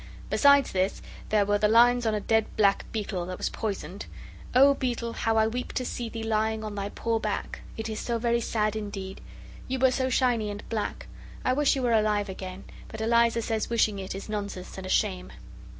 Besides 0.31 0.71
this 0.71 0.99
there 1.29 1.45
were 1.45 1.59
the 1.59 1.67
'Lines 1.67 2.07
on 2.07 2.15
a 2.15 2.19
Dead 2.19 2.47
Black 2.57 2.91
Beetle 2.91 3.27
that 3.27 3.37
was 3.37 3.49
poisoned' 3.51 4.07
O 4.55 4.73
Beetle 4.73 5.13
how 5.13 5.37
I 5.37 5.45
weep 5.45 5.73
to 5.73 5.85
see 5.85 6.09
Thee 6.09 6.23
lying 6.23 6.63
on 6.63 6.73
thy 6.73 6.89
poor 6.89 7.19
back! 7.19 7.61
It 7.77 7.87
is 7.87 7.99
so 7.99 8.17
very 8.17 8.41
sad 8.41 8.75
indeed. 8.75 9.21
You 9.67 9.77
were 9.77 9.91
so 9.91 10.09
shiny 10.09 10.49
and 10.49 10.67
black. 10.69 11.05
I 11.45 11.53
wish 11.53 11.75
you 11.75 11.83
were 11.83 11.93
alive 11.93 12.29
again 12.29 12.63
But 12.87 12.99
Eliza 13.01 13.43
says 13.43 13.69
wishing 13.69 13.99
it 13.99 14.15
is 14.15 14.27
nonsense 14.27 14.75
and 14.75 14.87
a 14.87 14.89
shame. 14.89 15.33